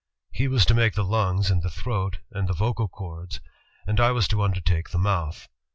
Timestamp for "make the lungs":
0.73-1.51